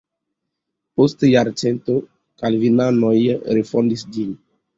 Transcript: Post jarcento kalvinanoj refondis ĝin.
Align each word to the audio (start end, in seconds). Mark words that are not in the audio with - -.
Post 1.01 1.25
jarcento 1.29 1.99
kalvinanoj 2.41 3.13
refondis 3.61 4.09
ĝin. 4.19 4.35